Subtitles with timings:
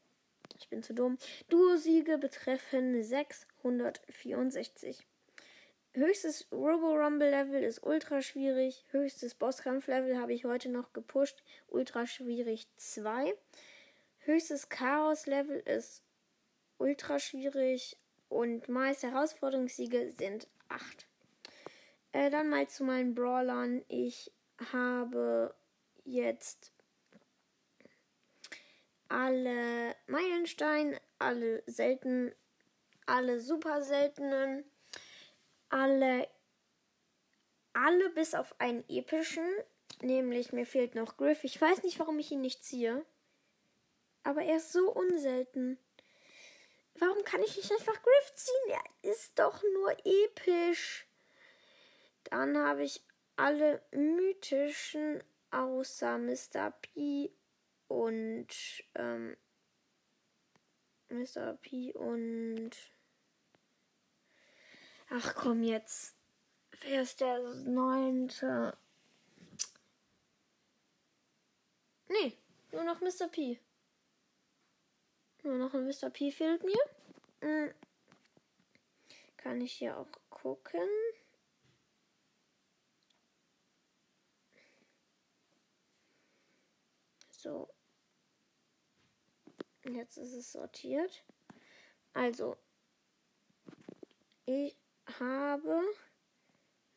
[0.57, 1.17] ich bin zu dumm.
[1.49, 5.07] Duo-Siege betreffen 664.
[5.93, 8.85] Höchstes Robo-Rumble-Level ist ultra schwierig.
[8.91, 11.43] Höchstes Bosskampf-Level habe ich heute noch gepusht.
[11.67, 13.33] Ultra schwierig 2.
[14.19, 16.03] Höchstes Chaos-Level ist
[16.77, 17.97] ultra schwierig.
[18.27, 21.07] Und meist Herausforderungssiege sind 8.
[22.11, 23.83] Äh, dann mal zu meinen Brawlern.
[23.87, 24.31] Ich
[24.71, 25.55] habe
[26.03, 26.71] jetzt
[29.07, 32.31] alle Meilenstein, alle selten,
[33.07, 34.63] alle super seltenen
[35.69, 36.27] alle,
[37.73, 39.47] alle bis auf einen epischen.
[40.01, 41.43] Nämlich mir fehlt noch Griff.
[41.43, 43.05] Ich weiß nicht, warum ich ihn nicht ziehe.
[44.23, 45.77] Aber er ist so unselten.
[46.95, 48.73] Warum kann ich nicht einfach Griff ziehen?
[49.03, 51.07] Er ist doch nur episch.
[52.25, 53.01] Dann habe ich
[53.37, 56.71] alle mythischen außer Mr.
[56.81, 57.31] P
[57.87, 58.47] und
[58.95, 59.37] ähm,
[61.09, 61.53] Mr.
[61.61, 62.71] P und
[65.11, 66.15] Ach komm jetzt.
[66.81, 68.77] Wer ist der neunte?
[72.07, 72.37] Nee,
[72.71, 73.27] nur noch Mr.
[73.27, 73.59] P.
[75.43, 76.09] Nur noch ein Mr.
[76.09, 76.77] P fehlt mir.
[77.41, 77.73] Hm.
[79.37, 80.87] Kann ich hier auch gucken.
[87.31, 87.69] So.
[89.85, 91.23] Jetzt ist es sortiert.
[92.13, 92.57] Also,
[94.45, 94.75] ich
[95.19, 95.81] habe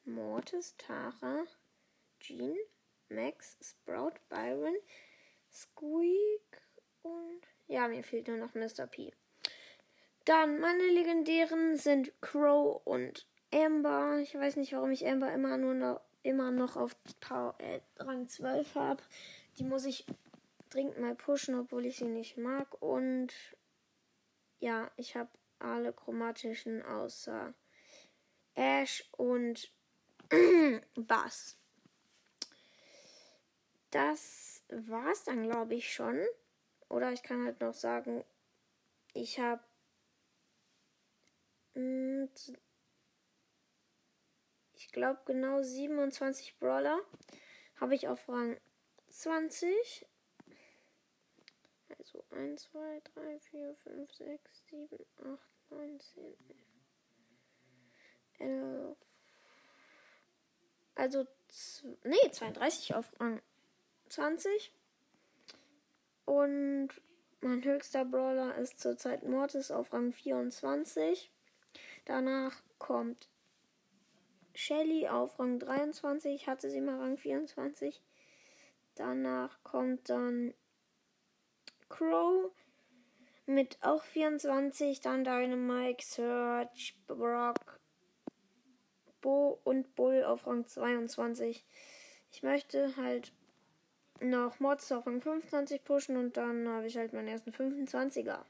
[0.04, 1.44] Mortis, Tara,
[2.20, 2.56] Jean,
[3.08, 4.76] Max, Sprout, Byron,
[5.50, 6.62] Squeak
[7.02, 8.86] und ja, mir fehlt nur noch Mr.
[8.86, 9.12] P.
[10.24, 14.18] Dann meine legendären sind Crow und Amber.
[14.20, 18.28] Ich weiß nicht, warum ich Amber immer nur noch immer noch auf Power, äh, Rang
[18.28, 19.02] 12 habe.
[19.58, 20.06] Die muss ich
[20.70, 22.80] dringend mal pushen, obwohl ich sie nicht mag.
[22.80, 23.32] Und
[24.60, 27.54] ja, ich habe alle chromatischen außer
[28.54, 29.70] Ash und
[30.94, 31.58] Bass.
[33.90, 36.18] Das war's dann, glaube ich, schon.
[36.88, 38.24] Oder ich kann halt noch sagen,
[39.14, 39.62] ich habe
[41.74, 42.28] hm,
[44.74, 47.00] ich glaube genau 27 Brawler
[47.76, 48.60] habe ich auf Rang
[49.08, 50.06] 20.
[51.98, 55.38] Also 1, 2, 3, 4, 5, 6, 7, 8,
[55.70, 56.71] 9, 10, 11.
[58.38, 58.94] Äh,
[60.94, 61.26] also,
[62.04, 63.40] nee, 32 auf Rang
[64.08, 64.72] 20.
[66.24, 66.90] Und
[67.40, 71.30] mein höchster Brawler ist zurzeit Mortis auf Rang 24.
[72.04, 73.28] Danach kommt
[74.54, 78.00] Shelly auf Rang 23, hatte sie mal Rang 24.
[78.94, 80.52] Danach kommt dann
[81.88, 82.52] Crow
[83.46, 87.80] mit auch 24, dann Dynamite, Search, Brock,
[89.22, 91.64] Bo und Bull auf Rang 22.
[92.30, 93.32] Ich möchte halt
[94.20, 98.40] noch Mods auf Rang 25 pushen und dann habe ich halt meinen ersten 25er.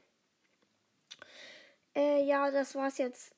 [1.95, 3.33] Äh, ja, das war's jetzt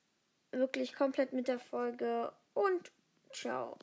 [0.52, 2.92] wirklich komplett mit der Folge und
[3.32, 3.78] ciao.